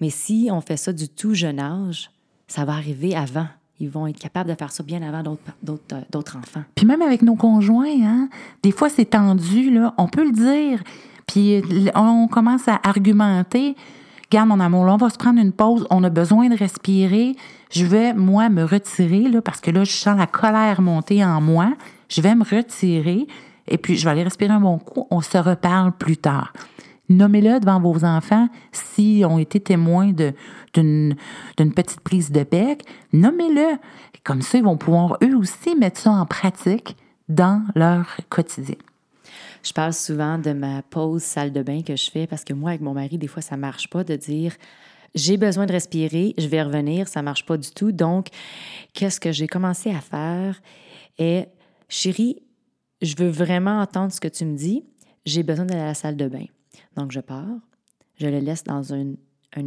Mais 0.00 0.10
si 0.10 0.48
on 0.50 0.60
fait 0.60 0.76
ça 0.76 0.92
du 0.92 1.08
tout 1.08 1.34
jeune 1.34 1.58
âge, 1.58 2.10
ça 2.46 2.64
va 2.64 2.72
arriver 2.74 3.16
avant. 3.16 3.46
Ils 3.80 3.90
vont 3.90 4.06
être 4.06 4.18
capables 4.18 4.48
de 4.48 4.54
faire 4.54 4.70
ça 4.70 4.84
bien 4.84 5.02
avant 5.02 5.22
d'autres 5.62 5.92
euh, 5.92 6.38
enfants. 6.38 6.62
Puis 6.74 6.86
même 6.86 7.02
avec 7.02 7.22
nos 7.22 7.34
conjoints, 7.34 8.02
hein, 8.02 8.28
des 8.62 8.70
fois 8.70 8.88
c'est 8.88 9.06
tendu, 9.06 9.70
là, 9.70 9.94
on 9.98 10.06
peut 10.06 10.24
le 10.24 10.32
dire. 10.32 10.82
Puis 11.26 11.62
on 11.94 12.28
commence 12.28 12.68
à 12.68 12.80
argumenter. 12.84 13.74
Garde 14.30 14.48
mon 14.48 14.60
amour, 14.60 14.84
là, 14.84 14.94
on 14.94 14.98
va 14.98 15.10
se 15.10 15.18
prendre 15.18 15.40
une 15.40 15.52
pause. 15.52 15.86
On 15.90 16.04
a 16.04 16.10
besoin 16.10 16.48
de 16.48 16.56
respirer. 16.56 17.36
je 17.70 17.84
vais, 17.84 18.14
moi, 18.14 18.48
me 18.48 18.64
retirer, 18.64 19.28
là, 19.28 19.42
parce 19.42 19.60
que 19.60 19.70
là, 19.70 19.84
je 19.84 19.92
sens 19.92 20.16
la 20.16 20.26
colère 20.26 20.80
monter 20.80 21.24
en 21.24 21.40
moi. 21.40 21.72
Je 22.08 22.20
vais 22.20 22.34
me 22.34 22.44
retirer 22.44 23.26
et 23.68 23.78
puis 23.78 23.96
je 23.96 24.04
vais 24.04 24.10
aller 24.10 24.24
respirer 24.24 24.52
un 24.52 24.60
bon 24.60 24.78
coup. 24.78 25.06
On 25.10 25.20
se 25.20 25.38
reparle 25.38 25.92
plus 25.92 26.16
tard. 26.16 26.52
Nommez-le 27.08 27.60
devant 27.60 27.80
vos 27.80 28.04
enfants 28.04 28.48
s'ils 28.72 29.26
ont 29.26 29.38
été 29.38 29.60
témoins 29.60 30.12
d'une 30.12 31.16
petite 31.56 32.00
prise 32.00 32.30
de 32.30 32.44
bec. 32.44 32.82
Nommez-le. 33.12 33.76
Comme 34.24 34.40
ça, 34.40 34.58
ils 34.58 34.64
vont 34.64 34.78
pouvoir 34.78 35.18
eux 35.22 35.36
aussi 35.36 35.76
mettre 35.76 36.00
ça 36.00 36.10
en 36.10 36.24
pratique 36.24 36.96
dans 37.28 37.62
leur 37.74 38.16
quotidien. 38.30 38.76
Je 39.62 39.72
parle 39.72 39.92
souvent 39.92 40.38
de 40.38 40.52
ma 40.52 40.82
pause 40.82 41.22
salle 41.22 41.52
de 41.52 41.62
bain 41.62 41.82
que 41.82 41.96
je 41.96 42.10
fais 42.10 42.26
parce 42.26 42.44
que 42.44 42.52
moi, 42.54 42.70
avec 42.70 42.82
mon 42.82 42.94
mari, 42.94 43.18
des 43.18 43.28
fois, 43.28 43.42
ça 43.42 43.56
marche 43.56 43.88
pas 43.88 44.04
de 44.04 44.16
dire 44.16 44.52
j'ai 45.14 45.36
besoin 45.36 45.66
de 45.66 45.72
respirer, 45.72 46.34
je 46.38 46.48
vais 46.48 46.62
revenir, 46.62 47.06
ça 47.06 47.22
marche 47.22 47.46
pas 47.46 47.56
du 47.56 47.70
tout. 47.70 47.92
Donc, 47.92 48.28
qu'est-ce 48.94 49.20
que 49.20 49.30
j'ai 49.30 49.46
commencé 49.46 49.90
à 49.90 50.00
faire? 50.00 50.60
Et 51.18 51.44
chérie, 51.88 52.42
je 53.04 53.16
veux 53.16 53.28
vraiment 53.28 53.80
entendre 53.80 54.12
ce 54.12 54.20
que 54.20 54.28
tu 54.28 54.44
me 54.44 54.56
dis. 54.56 54.84
J'ai 55.24 55.42
besoin 55.42 55.64
d'aller 55.64 55.80
à 55.80 55.86
la 55.86 55.94
salle 55.94 56.16
de 56.16 56.28
bain. 56.28 56.46
Donc, 56.96 57.12
je 57.12 57.20
pars, 57.20 57.58
je 58.16 58.26
le 58.26 58.38
laisse 58.38 58.64
dans 58.64 58.92
un, 58.94 59.14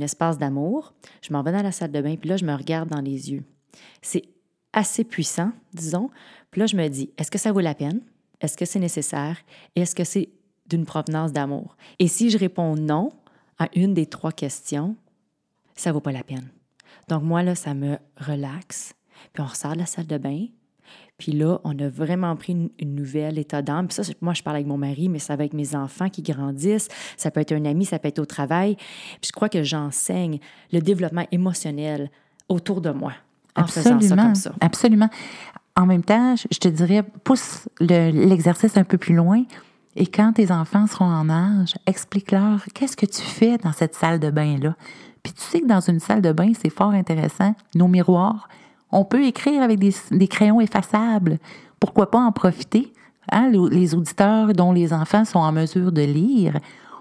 espace 0.01 0.37
d'amour. 0.37 0.93
Je 1.21 1.31
m'en 1.31 1.43
vais 1.43 1.51
dans 1.51 1.61
la 1.61 1.71
salle 1.71 1.91
de 1.91 2.01
bain, 2.01 2.15
puis 2.17 2.29
là, 2.29 2.37
je 2.37 2.45
me 2.45 2.53
regarde 2.53 2.89
dans 2.89 3.01
les 3.01 3.31
yeux. 3.31 3.43
C'est 4.01 4.23
assez 4.73 5.03
puissant, 5.03 5.51
disons. 5.73 6.09
Puis 6.51 6.59
là, 6.59 6.67
je 6.67 6.75
me 6.75 6.87
dis, 6.87 7.09
est-ce 7.17 7.31
que 7.31 7.37
ça 7.37 7.51
vaut 7.51 7.61
la 7.61 7.73
peine? 7.73 8.01
Est-ce 8.41 8.57
que 8.57 8.65
c'est 8.65 8.79
nécessaire? 8.79 9.37
Est-ce 9.75 9.95
que 9.95 10.03
c'est 10.03 10.29
d'une 10.67 10.85
provenance 10.85 11.31
d'amour? 11.31 11.77
Et 11.99 12.07
si 12.07 12.29
je 12.29 12.37
réponds 12.37 12.75
non 12.75 13.11
à 13.57 13.69
une 13.75 13.93
des 13.93 14.05
trois 14.05 14.31
questions, 14.31 14.95
ça 15.75 15.91
vaut 15.91 16.01
pas 16.01 16.11
la 16.11 16.23
peine. 16.23 16.49
Donc 17.07 17.23
moi, 17.23 17.41
là, 17.43 17.55
ça 17.55 17.73
me 17.73 17.97
relaxe. 18.17 18.93
Puis 19.33 19.41
on 19.41 19.47
ressort 19.47 19.73
de 19.73 19.79
la 19.79 19.85
salle 19.85 20.07
de 20.07 20.17
bain. 20.17 20.47
Puis 21.17 21.31
là, 21.31 21.59
on 21.63 21.77
a 21.79 21.89
vraiment 21.89 22.35
pris 22.35 22.53
une, 22.53 22.95
nouvelle 22.95 23.39
état 23.39 23.61
d'âme. 23.61 23.87
Puis 23.87 24.03
ça, 24.03 24.13
moi, 24.21 24.33
je 24.33 24.43
parle 24.43 24.57
avec 24.57 24.67
mon 24.67 24.77
mari, 24.77 25.09
mais 25.09 25.17
c'est 25.19 25.33
avec 25.33 25.53
mes 25.53 25.75
enfants 25.75 26.09
qui 26.09 26.21
grandissent. 26.21 26.89
Ça 27.17 27.31
peut 27.31 27.39
être 27.39 27.53
un 27.53 27.65
ami, 27.65 27.85
ça 27.85 27.97
peut 27.97 28.07
être 28.07 28.19
au 28.19 28.25
travail. 28.25 28.75
Puis 28.75 29.27
je 29.27 29.31
crois 29.31 29.49
que 29.49 29.63
j'enseigne 29.63 30.39
le 30.71 30.79
développement 30.79 31.25
émotionnel 31.31 32.11
autour 32.49 32.81
de 32.81 32.91
moi 32.91 33.13
en 33.55 33.63
absolument, 33.63 33.99
faisant 33.99 34.15
ça 34.15 34.21
comme 34.21 34.35
ça. 34.35 34.51
Absolument. 34.61 35.09
En 35.75 35.85
même 35.85 36.03
temps, 36.03 36.35
je 36.35 36.57
te 36.57 36.67
dirais, 36.67 37.03
pousse 37.23 37.67
l'exercice 37.79 38.77
un 38.77 38.83
peu 38.83 38.97
plus 38.97 39.15
loin. 39.15 39.43
Et 39.95 40.05
quand 40.05 40.33
tes 40.33 40.51
enfants 40.51 40.85
seront 40.85 41.05
en 41.05 41.29
âge, 41.29 41.73
explique-leur 41.87 42.63
qu'est-ce 42.75 42.95
que 42.95 43.07
tu 43.07 43.21
fais 43.21 43.57
dans 43.57 43.73
cette 43.73 43.95
salle 43.95 44.19
de 44.19 44.29
bain-là. 44.29 44.75
Puis 45.23 45.33
tu 45.33 45.41
sais 45.41 45.61
que 45.61 45.65
dans 45.65 45.81
une 45.81 45.99
salle 45.99 46.21
de 46.21 46.31
bain, 46.31 46.51
c'est 46.59 46.69
fort 46.69 46.91
intéressant, 46.91 47.55
nos 47.73 47.87
miroirs. 47.87 48.47
On 48.91 49.03
peut 49.05 49.25
écrire 49.25 49.61
avec 49.61 49.79
des, 49.79 50.27
crayons 50.27 50.61
effaçables. 50.61 51.39
Pourquoi 51.79 52.09
pas 52.09 52.19
en 52.19 52.31
profiter? 52.31 52.93
Hein? 53.31 53.51
Les 53.71 53.95
auditeurs 53.95 54.53
dont 54.53 54.71
les 54.71 54.93
enfants 54.93 55.25
sont 55.25 55.39
en 55.39 55.51
mesure 55.51 55.91
de 55.91 56.01
lire, 56.01 56.57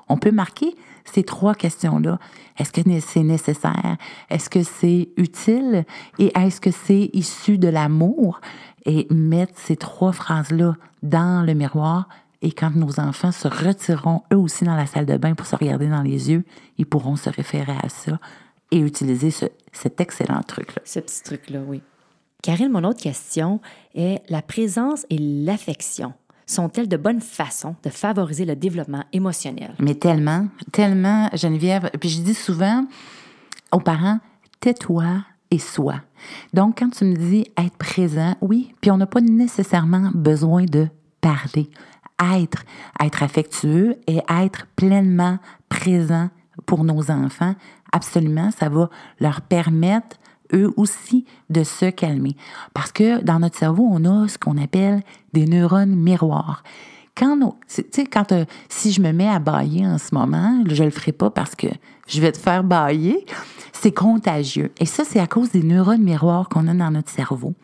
on 0.08 0.16
peut 0.16 0.30
marquer 0.30 0.74
ces 1.04 1.22
trois 1.22 1.54
questions-là. 1.54 2.18
Est-ce 2.58 2.72
que 2.72 2.80
c'est 3.00 3.22
nécessaire? 3.22 3.96
Est-ce 4.30 4.50
que 4.50 4.62
c'est 4.62 5.08
utile? 5.16 5.84
Et 6.18 6.36
est-ce 6.36 6.60
que 6.60 6.70
c'est 6.70 7.10
issu 7.12 7.58
de 7.58 7.68
l'amour? 7.68 8.40
Et 8.84 9.06
mettre 9.10 9.54
ces 9.56 9.76
trois 9.76 10.12
phrases-là 10.12 10.74
dans 11.02 11.44
le 11.44 11.54
miroir. 11.54 12.08
Et 12.42 12.52
quand 12.52 12.74
nos 12.74 13.00
enfants 13.00 13.32
se 13.32 13.48
retireront 13.48 14.22
eux 14.32 14.36
aussi 14.36 14.64
dans 14.64 14.76
la 14.76 14.86
salle 14.86 15.06
de 15.06 15.16
bain 15.16 15.34
pour 15.34 15.46
se 15.46 15.56
regarder 15.56 15.88
dans 15.88 16.02
les 16.02 16.30
yeux, 16.30 16.44
ils 16.78 16.86
pourront 16.86 17.16
se 17.16 17.30
référer 17.30 17.74
à 17.82 17.88
ça 17.88 18.18
et 18.70 18.78
utiliser 18.78 19.30
cet 19.72 20.00
excellent 20.00 20.42
truc-là. 20.42 20.82
Ce 20.84 21.00
petit 21.00 21.22
truc-là, 21.22 21.60
oui. 21.66 21.82
Karine, 22.42 22.70
mon 22.70 22.84
autre 22.84 23.00
question 23.00 23.60
est 23.94 24.22
la 24.28 24.42
présence 24.42 25.06
et 25.10 25.18
l'affection 25.18 26.14
sont-elles 26.46 26.88
de 26.88 26.96
bonnes 26.96 27.20
façons 27.20 27.74
de 27.82 27.90
favoriser 27.90 28.44
le 28.44 28.54
développement 28.54 29.04
émotionnel? 29.12 29.74
Mais 29.80 29.94
tellement, 29.94 30.46
tellement, 30.72 31.28
Geneviève. 31.34 31.90
Puis 32.00 32.08
je 32.08 32.22
dis 32.22 32.34
souvent 32.34 32.86
aux 33.72 33.80
parents, 33.80 34.20
tais-toi 34.60 35.24
et 35.50 35.58
sois. 35.58 36.00
Donc, 36.54 36.78
quand 36.78 36.90
tu 36.90 37.04
me 37.04 37.16
dis 37.16 37.46
être 37.56 37.76
présent, 37.76 38.36
oui, 38.40 38.74
puis 38.80 38.90
on 38.90 38.96
n'a 38.96 39.06
pas 39.06 39.20
nécessairement 39.20 40.10
besoin 40.14 40.64
de 40.64 40.88
parler. 41.20 41.68
Être, 42.22 42.62
être 43.00 43.22
affectueux 43.22 43.96
et 44.06 44.20
être 44.28 44.66
pleinement 44.76 45.38
présent 45.68 46.30
pour 46.64 46.84
nos 46.84 47.10
enfants, 47.10 47.54
absolument, 47.92 48.50
ça 48.58 48.68
va 48.68 48.90
leur 49.20 49.40
permettre 49.40 50.16
eux 50.52 50.72
aussi 50.76 51.24
de 51.50 51.64
se 51.64 51.86
calmer. 51.90 52.36
Parce 52.74 52.92
que 52.92 53.22
dans 53.22 53.40
notre 53.40 53.56
cerveau, 53.56 53.88
on 53.90 54.04
a 54.04 54.28
ce 54.28 54.38
qu'on 54.38 54.56
appelle 54.58 55.02
des 55.32 55.46
neurones 55.46 55.94
miroirs. 55.96 56.62
Quand, 57.16 57.56
sais, 57.66 58.04
quand 58.04 58.32
euh, 58.32 58.44
si 58.68 58.92
je 58.92 59.00
me 59.00 59.10
mets 59.10 59.28
à 59.28 59.38
bailler 59.38 59.86
en 59.86 59.96
ce 59.96 60.14
moment, 60.14 60.62
je 60.68 60.84
le 60.84 60.90
ferai 60.90 61.12
pas 61.12 61.30
parce 61.30 61.54
que 61.54 61.68
je 62.06 62.20
vais 62.20 62.30
te 62.30 62.38
faire 62.38 62.62
bailler, 62.62 63.24
c'est 63.72 63.92
contagieux. 63.92 64.70
Et 64.78 64.86
ça, 64.86 65.02
c'est 65.04 65.18
à 65.18 65.26
cause 65.26 65.50
des 65.50 65.62
neurones 65.62 66.02
miroirs 66.02 66.48
qu'on 66.48 66.68
a 66.68 66.74
dans 66.74 66.90
notre 66.90 67.10
cerveau. 67.10 67.54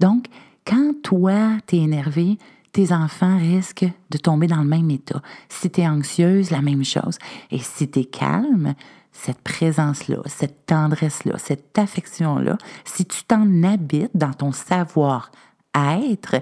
Donc, 0.00 0.26
quand 0.66 0.94
toi, 1.02 1.58
tu 1.66 1.76
es 1.76 1.80
énervé, 1.80 2.38
tes 2.72 2.92
enfants 2.92 3.38
risquent 3.38 3.90
de 4.10 4.18
tomber 4.18 4.46
dans 4.46 4.62
le 4.62 4.68
même 4.68 4.90
état. 4.90 5.22
Si 5.48 5.70
tu 5.70 5.82
es 5.82 5.88
anxieuse, 5.88 6.50
la 6.50 6.62
même 6.62 6.84
chose. 6.84 7.18
Et 7.50 7.58
si 7.58 7.88
tu 7.88 8.00
es 8.00 8.04
calme, 8.04 8.74
cette 9.16 9.40
présence-là, 9.40 10.18
cette 10.26 10.66
tendresse-là, 10.66 11.38
cette 11.38 11.78
affection-là, 11.78 12.58
si 12.84 13.04
tu 13.06 13.24
t'en 13.24 13.62
habites 13.62 14.10
dans 14.14 14.32
ton 14.32 14.52
savoir-être, 14.52 16.36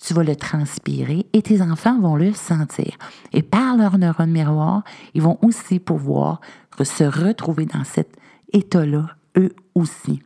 tu 0.00 0.14
vas 0.14 0.22
le 0.22 0.36
transpirer 0.36 1.26
et 1.32 1.42
tes 1.42 1.60
enfants 1.60 2.00
vont 2.00 2.16
le 2.16 2.32
sentir. 2.32 2.96
Et 3.32 3.42
par 3.42 3.76
leur 3.76 3.98
neurone 3.98 4.30
miroir, 4.30 4.82
ils 5.14 5.22
vont 5.22 5.38
aussi 5.42 5.78
pouvoir 5.80 6.40
se 6.82 7.04
retrouver 7.04 7.66
dans 7.66 7.84
cet 7.84 8.16
état-là, 8.52 9.06
eux 9.36 9.54
aussi. 9.74 10.22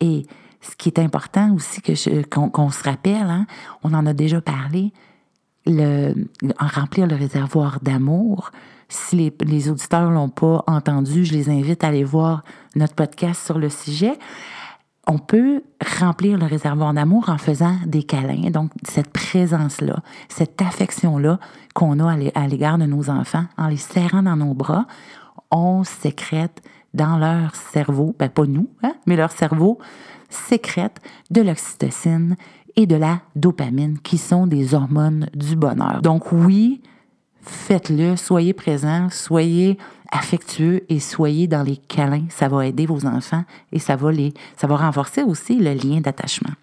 Et 0.00 0.26
ce 0.60 0.76
qui 0.76 0.88
est 0.88 0.98
important 0.98 1.54
aussi 1.54 1.80
qu'on 2.30 2.70
se 2.70 2.82
rappelle, 2.82 3.30
hein, 3.30 3.46
on 3.82 3.94
en 3.94 4.06
a 4.06 4.12
déjà 4.12 4.40
parlé, 4.40 4.92
le, 5.66 6.14
en 6.58 6.66
remplir 6.66 7.06
le 7.06 7.16
réservoir 7.16 7.80
d'amour, 7.80 8.50
si 8.94 9.32
les, 9.40 9.70
auditeurs 9.70 10.08
ne 10.08 10.14
l'ont 10.14 10.28
pas 10.28 10.62
entendu, 10.66 11.24
je 11.24 11.32
les 11.32 11.50
invite 11.50 11.84
à 11.84 11.88
aller 11.88 12.04
voir 12.04 12.44
notre 12.76 12.94
podcast 12.94 13.44
sur 13.44 13.58
le 13.58 13.68
sujet. 13.68 14.18
On 15.06 15.18
peut 15.18 15.62
remplir 16.00 16.38
le 16.38 16.46
réservoir 16.46 16.94
d'amour 16.94 17.28
en 17.28 17.36
faisant 17.36 17.76
des 17.86 18.04
câlins. 18.04 18.50
Donc, 18.50 18.70
cette 18.88 19.12
présence-là, 19.12 19.96
cette 20.28 20.62
affection-là 20.62 21.38
qu'on 21.74 21.98
a 21.98 22.16
à 22.34 22.46
l'égard 22.46 22.78
de 22.78 22.86
nos 22.86 23.10
enfants, 23.10 23.44
en 23.58 23.68
les 23.68 23.76
serrant 23.76 24.22
dans 24.22 24.36
nos 24.36 24.54
bras, 24.54 24.86
on 25.50 25.84
sécrète 25.84 26.62
dans 26.94 27.18
leur 27.18 27.54
cerveau, 27.54 28.14
ben 28.18 28.28
pas 28.28 28.46
nous, 28.46 28.68
hein, 28.82 28.94
mais 29.06 29.16
leur 29.16 29.32
cerveau 29.32 29.78
sécrète 30.30 31.00
de 31.30 31.42
l'oxytocine 31.42 32.36
et 32.76 32.86
de 32.86 32.96
la 32.96 33.20
dopamine, 33.36 33.98
qui 33.98 34.18
sont 34.18 34.46
des 34.46 34.74
hormones 34.74 35.28
du 35.34 35.56
bonheur. 35.56 36.00
Donc 36.02 36.32
oui, 36.32 36.80
faites-le, 37.44 38.16
soyez 38.16 38.52
présents, 38.52 39.08
soyez 39.10 39.78
affectueux 40.10 40.84
et 40.88 41.00
soyez 41.00 41.46
dans 41.46 41.62
les 41.62 41.76
câlins. 41.76 42.26
Ça 42.28 42.48
va 42.48 42.66
aider 42.66 42.86
vos 42.86 43.06
enfants 43.06 43.44
et 43.72 43.78
ça 43.78 43.96
va, 43.96 44.12
les, 44.12 44.32
ça 44.56 44.66
va 44.66 44.76
renforcer 44.76 45.22
aussi 45.22 45.56
le 45.56 45.74
lien 45.74 46.00
d'attachement. 46.00 46.54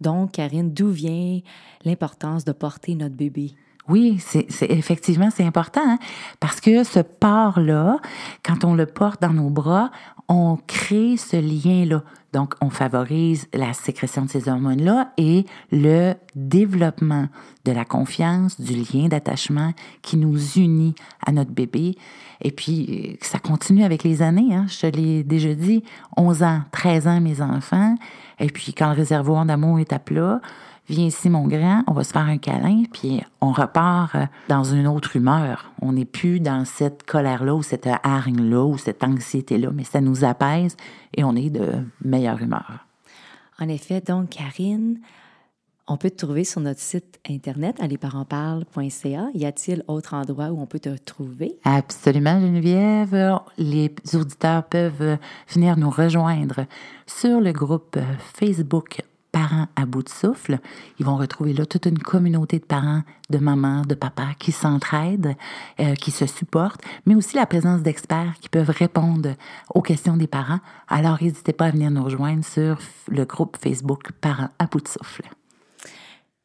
Donc, 0.00 0.32
Karine, 0.32 0.72
d'où 0.72 0.90
vient 0.90 1.40
l'importance 1.84 2.44
de 2.44 2.52
porter 2.52 2.94
notre 2.94 3.16
bébé? 3.16 3.52
Oui, 3.88 4.18
c'est 4.20 4.46
effectivement 4.70 5.30
c'est 5.34 5.44
important 5.44 5.80
hein, 5.82 5.98
parce 6.40 6.60
que 6.60 6.84
ce 6.84 7.00
port-là, 7.00 7.98
quand 8.44 8.64
on 8.64 8.74
le 8.74 8.86
porte 8.86 9.22
dans 9.22 9.32
nos 9.32 9.50
bras, 9.50 9.90
on 10.28 10.58
crée 10.66 11.16
ce 11.16 11.36
lien-là. 11.36 12.02
Donc, 12.34 12.54
on 12.60 12.68
favorise 12.68 13.48
la 13.54 13.72
sécrétion 13.72 14.26
de 14.26 14.30
ces 14.30 14.50
hormones-là 14.50 15.12
et 15.16 15.46
le 15.72 16.12
développement 16.34 17.28
de 17.64 17.72
la 17.72 17.86
confiance, 17.86 18.60
du 18.60 18.74
lien 18.74 19.08
d'attachement 19.08 19.72
qui 20.02 20.18
nous 20.18 20.38
unit 20.58 20.94
à 21.26 21.32
notre 21.32 21.50
bébé. 21.50 21.96
Et 22.42 22.50
puis, 22.50 23.18
ça 23.22 23.38
continue 23.38 23.82
avec 23.82 24.04
les 24.04 24.20
années. 24.20 24.54
Hein. 24.54 24.66
Je 24.68 24.80
te 24.86 24.96
l'ai 24.96 25.24
déjà 25.24 25.54
dit, 25.54 25.82
11 26.18 26.42
ans, 26.42 26.60
13 26.72 27.08
ans, 27.08 27.20
mes 27.22 27.40
enfants. 27.40 27.94
Et 28.38 28.48
puis, 28.48 28.74
quand 28.74 28.90
le 28.90 28.96
réservoir 28.96 29.46
d'amour 29.46 29.80
est 29.80 29.94
à 29.94 29.98
plat, 29.98 30.42
viens 30.88 31.06
ici 31.06 31.28
mon 31.28 31.46
grand, 31.46 31.82
on 31.86 31.92
va 31.92 32.04
se 32.04 32.12
faire 32.12 32.22
un 32.22 32.38
câlin, 32.38 32.84
puis 32.92 33.22
on 33.40 33.52
repart 33.52 34.14
euh, 34.14 34.26
dans 34.48 34.64
une 34.64 34.86
autre 34.86 35.16
humeur. 35.16 35.72
On 35.82 35.92
n'est 35.92 36.04
plus 36.04 36.40
dans 36.40 36.64
cette 36.64 37.04
colère-là 37.04 37.54
ou 37.54 37.62
cette 37.62 37.88
hargne-là 38.02 38.64
ou 38.64 38.78
cette 38.78 39.04
anxiété-là, 39.04 39.70
mais 39.72 39.84
ça 39.84 40.00
nous 40.00 40.24
apaise 40.24 40.76
et 41.16 41.24
on 41.24 41.36
est 41.36 41.50
de 41.50 41.68
meilleure 42.04 42.40
humeur. 42.40 42.86
En 43.60 43.68
effet, 43.68 44.00
donc, 44.00 44.30
Karine, 44.30 44.98
On 45.90 45.96
peut 45.96 46.10
te 46.10 46.16
trouver 46.16 46.44
sur 46.44 46.60
notre 46.60 46.80
site 46.80 47.18
internet, 47.28 47.80
allesparentsparlent.ca. 47.80 49.28
Y 49.32 49.46
a-t-il 49.46 49.84
autre 49.88 50.12
endroit 50.12 50.50
où 50.50 50.60
on 50.60 50.66
peut 50.66 50.80
te 50.80 50.94
trouver? 50.98 51.56
Absolument, 51.64 52.38
Geneviève. 52.38 53.40
Les 53.56 53.94
auditeurs 54.12 54.64
peuvent 54.64 55.16
venir 55.48 55.78
nous 55.78 55.88
rejoindre 55.88 56.66
sur 57.06 57.40
le 57.40 57.52
groupe 57.52 57.96
Facebook 58.34 59.00
Parents 59.32 59.66
à 59.76 59.84
bout 59.84 60.02
de 60.02 60.08
souffle. 60.08 60.58
Ils 60.98 61.04
vont 61.04 61.16
retrouver 61.16 61.52
là 61.52 61.66
toute 61.66 61.86
une 61.86 61.98
communauté 61.98 62.58
de 62.58 62.64
parents, 62.64 63.02
de 63.30 63.38
mamans, 63.38 63.82
de 63.82 63.94
papas 63.94 64.34
qui 64.38 64.52
s'entraident, 64.52 65.34
euh, 65.80 65.94
qui 65.94 66.10
se 66.10 66.26
supportent, 66.26 66.82
mais 67.06 67.14
aussi 67.14 67.36
la 67.36 67.46
présence 67.46 67.82
d'experts 67.82 68.34
qui 68.40 68.48
peuvent 68.48 68.70
répondre 68.70 69.34
aux 69.74 69.82
questions 69.82 70.16
des 70.16 70.26
parents. 70.26 70.60
Alors, 70.88 71.22
n'hésitez 71.22 71.52
pas 71.52 71.66
à 71.66 71.70
venir 71.70 71.90
nous 71.90 72.04
rejoindre 72.04 72.44
sur 72.44 72.78
le 73.08 73.24
groupe 73.24 73.56
Facebook 73.60 74.12
Parents 74.20 74.50
à 74.58 74.66
bout 74.66 74.80
de 74.80 74.88
souffle. 74.88 75.22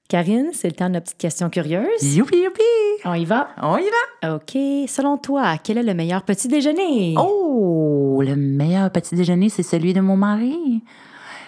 Karine, 0.10 0.50
c'est 0.54 0.68
le 0.68 0.75
temps 0.75 0.90
de 0.90 0.94
notre 0.94 1.06
petite 1.06 1.18
question 1.18 1.50
curieuse. 1.50 2.16
Youpi, 2.16 2.38
youpi! 2.44 2.62
On 3.06 3.16
y 3.16 3.25
va? 3.25 3.48
On 3.62 3.78
y 3.78 3.86
va! 4.22 4.36
OK. 4.36 4.52
Selon 4.88 5.18
toi, 5.18 5.58
quel 5.58 5.80
est 5.80 5.84
le 5.84 5.96
meilleur 5.96 6.22
petit 6.22 6.48
déjeuner? 6.48 7.16
Oh, 7.18 8.22
le 8.24 8.36
meilleur 8.36 8.92
petit 8.92 9.16
déjeuner, 9.16 9.50
c'est 9.50 9.63
celui 9.63 9.94
de 9.94 10.02
mon 10.02 10.16
mari. 10.16 10.84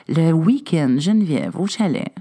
Le 0.07 0.31
week-end, 0.31 0.95
Geneviève, 0.99 1.59
au 1.59 1.65
chalet, 1.65 2.13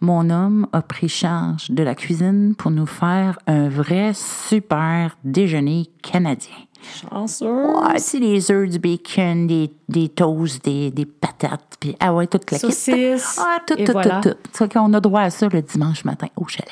mon 0.00 0.28
homme 0.28 0.66
a 0.72 0.82
pris 0.82 1.08
charge 1.08 1.70
de 1.70 1.82
la 1.82 1.94
cuisine 1.94 2.54
pour 2.54 2.70
nous 2.70 2.86
faire 2.86 3.38
un 3.46 3.68
vrai 3.68 4.12
super 4.14 5.16
déjeuner 5.24 5.86
canadien. 6.02 6.54
Chanceux. 7.00 7.46
Ouais, 7.46 7.98
c'est 7.98 8.20
des 8.20 8.50
œufs, 8.50 8.68
du 8.68 8.78
bacon, 8.78 9.46
des, 9.46 9.72
des 9.88 10.10
toasts, 10.10 10.62
des, 10.64 10.90
des 10.90 11.06
patates, 11.06 11.76
puis 11.80 11.96
ah 11.98 12.14
ouais, 12.14 12.26
toute 12.26 12.50
la 12.50 12.58
kit. 12.58 12.66
Saucisses, 12.66 13.40
Ah, 13.40 13.58
tout, 13.66 13.74
et 13.78 13.84
tout, 13.84 13.92
voilà. 13.92 14.20
tout, 14.20 14.30
tout. 14.30 14.36
C'est 14.52 14.70
qu'on 14.72 14.92
a 14.92 15.00
droit 15.00 15.22
à 15.22 15.30
ça 15.30 15.48
le 15.48 15.62
dimanche 15.62 16.04
matin 16.04 16.28
au 16.36 16.46
chalet. 16.46 16.70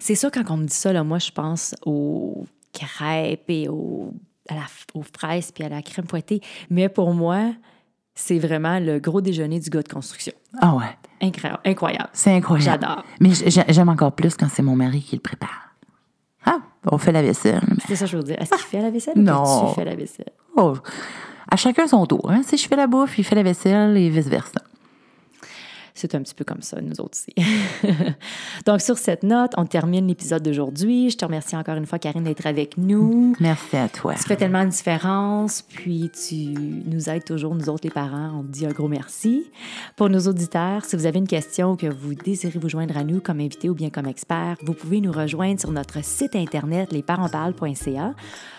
C'est 0.00 0.16
sûr, 0.16 0.30
quand 0.32 0.42
on 0.50 0.56
me 0.56 0.66
dit 0.66 0.74
ça, 0.74 0.92
là, 0.92 1.04
moi, 1.04 1.18
je 1.20 1.30
pense 1.30 1.74
aux 1.86 2.44
crêpes 2.72 3.48
et 3.48 3.68
aux, 3.68 4.12
à 4.48 4.54
la, 4.56 4.62
aux 4.94 5.04
fraises 5.16 5.52
puis 5.52 5.64
à 5.64 5.68
la 5.68 5.80
crème 5.82 6.06
fouettée. 6.06 6.40
Mais 6.68 6.88
pour 6.88 7.14
moi, 7.14 7.52
c'est 8.16 8.38
vraiment 8.40 8.80
le 8.80 8.98
gros 8.98 9.20
déjeuner 9.20 9.60
du 9.60 9.70
gars 9.70 9.82
de 9.82 9.88
construction. 9.88 10.32
Ah 10.60 10.74
ouais, 10.74 10.84
Incroyable. 11.22 11.60
incroyable. 11.64 12.08
c'est 12.12 12.34
incroyable. 12.34 12.64
J'adore. 12.82 13.04
Mais 13.20 13.30
j'aime 13.68 13.88
encore 13.90 14.12
plus 14.12 14.34
quand 14.36 14.48
c'est 14.50 14.62
mon 14.62 14.74
mari 14.74 15.02
qui 15.02 15.14
le 15.14 15.20
prépare. 15.22 15.74
Ah, 16.44 16.58
on 16.90 16.98
fait 16.98 17.12
la 17.12 17.22
vaisselle. 17.22 17.60
C'est 17.86 17.94
ça 17.96 18.06
que 18.06 18.10
je 18.12 18.16
veux 18.16 18.22
dire. 18.22 18.36
Est-ce 18.40 18.50
qu'il 18.50 18.64
fait 18.66 18.80
la 18.82 18.90
vaisselle 18.90 19.14
ou 19.18 19.22
Non. 19.22 19.42
que 19.44 19.68
tu 19.70 19.74
fais 19.76 19.84
la 19.84 19.94
vaisselle? 19.96 20.32
Oh, 20.56 20.74
à 21.50 21.56
chacun 21.56 21.86
son 21.86 22.06
tour. 22.06 22.30
Hein? 22.30 22.40
Si 22.44 22.56
je 22.56 22.66
fais 22.66 22.76
la 22.76 22.86
bouffe, 22.86 23.18
il 23.18 23.24
fait 23.24 23.34
la 23.34 23.42
vaisselle 23.42 23.96
et 23.96 24.08
vice-versa. 24.08 24.60
C'est 25.96 26.14
un 26.14 26.20
petit 26.20 26.34
peu 26.34 26.44
comme 26.44 26.60
ça, 26.60 26.78
nous 26.82 27.00
autres 27.00 27.16
aussi. 27.16 27.34
Donc, 28.66 28.82
sur 28.82 28.98
cette 28.98 29.22
note, 29.22 29.52
on 29.56 29.64
termine 29.64 30.06
l'épisode 30.06 30.42
d'aujourd'hui. 30.42 31.08
Je 31.08 31.16
te 31.16 31.24
remercie 31.24 31.56
encore 31.56 31.76
une 31.76 31.86
fois, 31.86 31.98
Karine, 31.98 32.22
d'être 32.22 32.46
avec 32.46 32.76
nous. 32.76 33.34
Merci 33.40 33.78
à 33.78 33.88
toi. 33.88 34.12
Tu 34.14 34.24
fais 34.24 34.36
tellement 34.36 34.64
de 34.64 34.68
différence, 34.68 35.62
puis 35.62 36.10
tu 36.10 36.54
nous 36.84 37.08
aides 37.08 37.24
toujours, 37.24 37.54
nous 37.54 37.70
autres 37.70 37.84
les 37.84 37.90
parents. 37.90 38.40
On 38.40 38.42
te 38.42 38.48
dit 38.48 38.66
un 38.66 38.72
gros 38.72 38.88
merci. 38.88 39.50
Pour 39.96 40.10
nos 40.10 40.20
auditeurs, 40.20 40.84
si 40.84 40.96
vous 40.96 41.06
avez 41.06 41.18
une 41.18 41.26
question 41.26 41.72
ou 41.72 41.76
que 41.76 41.86
vous 41.86 42.14
désirez 42.14 42.58
vous 42.58 42.68
joindre 42.68 42.98
à 42.98 43.02
nous 43.02 43.22
comme 43.22 43.40
invité 43.40 43.70
ou 43.70 43.74
bien 43.74 43.88
comme 43.88 44.06
expert, 44.06 44.56
vous 44.62 44.74
pouvez 44.74 45.00
nous 45.00 45.12
rejoindre 45.12 45.58
sur 45.58 45.72
notre 45.72 46.04
site 46.04 46.36
internet 46.36 46.92
lesparentsparlent.ca. 46.92 48.14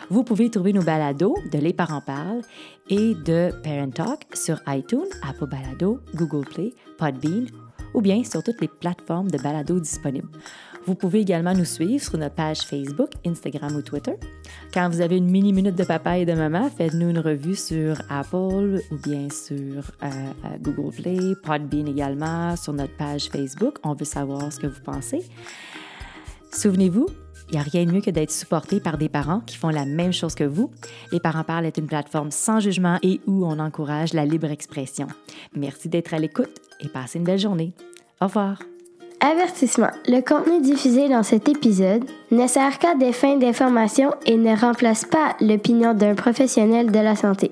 Vous 0.10 0.24
pouvez 0.24 0.50
trouver 0.50 0.72
nos 0.72 0.84
balados 0.84 1.36
de 1.52 1.58
Les 1.58 1.74
Parents 1.74 2.02
Parlent 2.02 2.42
et 2.90 3.14
de 3.14 3.52
Parent 3.62 3.90
Talk 3.90 4.36
sur 4.36 4.62
iTunes, 4.68 5.10
Apple 5.28 5.48
Balado, 5.48 6.00
Google 6.16 6.46
Play, 6.46 6.74
Podbean 6.98 7.48
ou 7.94 8.02
bien 8.02 8.24
sur 8.24 8.42
toutes 8.42 8.62
les 8.62 8.70
plateformes 8.70 9.30
de 9.30 9.38
balado 9.38 9.80
disponibles. 9.80 10.30
Vous 10.86 10.96
pouvez 10.96 11.20
également 11.20 11.54
nous 11.54 11.66
suivre 11.66 12.02
sur 12.02 12.18
notre 12.18 12.36
page 12.36 12.60
Facebook, 12.62 13.12
Instagram 13.26 13.76
ou 13.76 13.82
Twitter. 13.82 14.14
Quand 14.74 14.90
vous 14.90 15.02
avez 15.02 15.18
une 15.18 15.30
mini 15.30 15.52
minute 15.52 15.76
de 15.76 15.84
papa 15.84 16.18
et 16.18 16.26
de 16.26 16.34
maman, 16.34 16.70
faites-nous 16.70 17.10
une 17.10 17.20
revue 17.20 17.56
sur 17.56 18.02
Apple 18.10 18.80
ou 18.92 18.96
bien 19.04 19.30
sur 19.30 19.84
euh, 20.04 20.06
euh, 20.06 20.58
Google 20.62 20.96
Play, 20.96 21.36
Podbean 21.44 21.88
également, 21.88 22.56
sur 22.56 22.72
notre 22.72 22.96
page 22.96 23.28
Facebook. 23.30 23.80
On 23.84 23.94
veut 23.94 24.06
savoir 24.06 24.54
ce 24.54 24.60
que 24.60 24.68
vous 24.68 24.82
pensez. 24.82 25.26
Souvenez-vous, 26.54 27.08
il 27.50 27.54
n'y 27.54 27.60
a 27.60 27.63
rien 27.63 27.86
de 27.86 27.92
mieux 27.92 28.01
que 28.01 28.10
d'être 28.10 28.32
supporté 28.32 28.80
par 28.80 28.98
des 28.98 29.10
parents 29.10 29.42
qui 29.46 29.56
font 29.56 29.69
la 29.69 29.86
même 29.86 30.13
chose 30.13 30.36
que 30.36 30.43
vous. 30.43 30.69
Les 31.12 31.19
Parents 31.19 31.43
Parlent 31.43 31.65
est 31.65 31.78
une 31.78 31.88
plateforme 31.88 32.32
sans 32.32 32.60
jugement 32.60 32.98
et 33.04 33.22
où 33.26 33.45
on 33.45 33.60
encourage 33.60 34.13
la 34.13 34.26
libre 34.26 34.52
expression. 34.52 35.08
Merci 35.56 35.89
d'être 35.89 36.13
à 36.13 36.19
l'écoute 36.19 36.62
et 36.82 36.89
passez 36.89 37.19
une 37.19 37.26
belle 37.26 37.39
journée. 37.39 37.74
Au 38.22 38.26
revoir. 38.26 38.60
Avertissement. 39.19 39.89
Le 40.08 40.22
contenu 40.22 40.62
diffusé 40.62 41.10
dans 41.10 41.24
cet 41.24 41.50
épisode 41.50 42.04
ne 42.32 42.45
sert 42.48 42.78
qu'à 42.78 42.93
des 42.95 43.13
fins 43.13 43.38
d'information 43.38 44.12
et 44.26 44.38
ne 44.38 44.56
remplace 44.56 45.06
pas 45.06 45.36
l'opinion 45.41 45.93
d'un 45.93 46.13
professionnel 46.13 46.91
de 46.91 47.00
la 47.00 47.15
santé. 47.15 47.52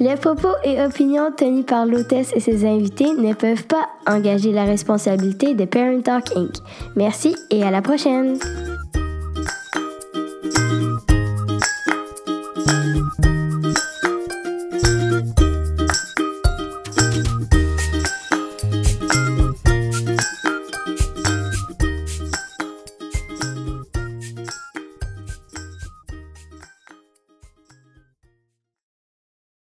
Les 0.00 0.16
propos 0.16 0.54
et 0.64 0.80
opinions 0.82 1.30
tenus 1.36 1.66
par 1.66 1.84
l'hôtesse 1.84 2.32
et 2.34 2.40
ses 2.40 2.64
invités 2.66 3.12
ne 3.12 3.34
peuvent 3.34 3.66
pas 3.66 3.86
engager 4.06 4.50
la 4.50 4.64
responsabilité 4.64 5.54
de 5.54 5.66
Parent 5.66 6.00
Talk 6.00 6.34
Inc. 6.36 6.54
Merci 6.96 7.36
et 7.50 7.62
à 7.62 7.70
la 7.70 7.82
prochaine! 7.82 8.38